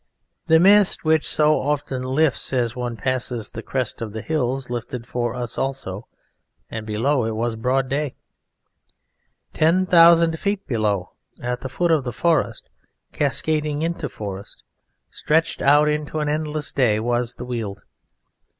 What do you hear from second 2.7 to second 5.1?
one passes the crest of the hills lifted